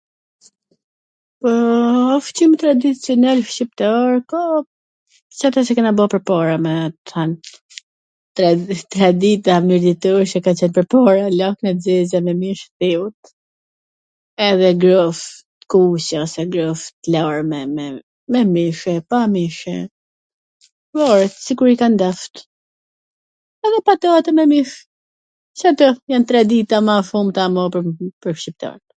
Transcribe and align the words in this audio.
Ushqim 1.49 2.51
tradicional 2.61 3.39
shqiptar 3.51 4.13
ka 4.31 4.39
si 5.39 5.43
ato 5.49 5.59
qw 5.65 5.71
kena 5.79 5.91
bo 5.97 6.05
pwrpara 6.13 6.55
me 6.65 6.73
t 6.93 6.97
tan, 7.11 7.29
tradita 8.95 9.53
mirditore 9.67 10.23
qw 10.31 10.39
ka 10.47 10.51
qen 10.61 10.71
pwrpara, 10.77 11.25
lakra 11.41 11.71
t 11.73 11.79
zeza 11.87 12.17
me 12.27 12.33
mish 12.41 12.63
thiut 12.83 13.19
edhe 14.49 14.69
grosh 14.83 15.23
t 15.37 15.63
kuqe 15.73 16.15
ose 16.23 16.41
grosh 16.55 16.85
t 17.01 17.03
larme, 17.15 17.61
me 18.35 18.39
mish 18.55 18.81
e 18.93 18.97
pa 19.13 19.19
mish 19.37 19.61
e, 19.73 19.79
varet, 21.01 21.33
sikur 21.47 21.69
i 21.73 21.77
kan 21.83 21.95
dasht, 22.03 22.33
edhe 23.69 23.79
patate 23.91 24.29
me 24.39 24.43
mish, 24.55 24.75
Cato 25.61 25.87
jan 26.11 26.23
tradita 26.29 26.77
ma 26.87 26.95
shumta 27.11 27.43
pwr 28.21 28.35
shqiptarwt. 28.41 28.85